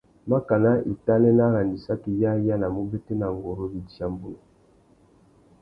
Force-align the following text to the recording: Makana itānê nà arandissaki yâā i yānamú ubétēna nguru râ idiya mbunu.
Makana 0.31 0.71
itānê 0.91 1.31
nà 1.39 1.45
arandissaki 1.49 2.11
yâā 2.21 2.33
i 2.41 2.45
yānamú 2.47 2.79
ubétēna 2.87 3.27
nguru 3.37 3.69
râ 3.71 3.75
idiya 3.79 4.05
mbunu. 4.15 4.39